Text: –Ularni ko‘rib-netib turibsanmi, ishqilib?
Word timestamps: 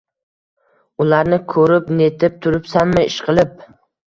–Ularni 1.05 1.39
ko‘rib-netib 1.51 2.41
turibsanmi, 2.47 3.05
ishqilib? 3.13 3.55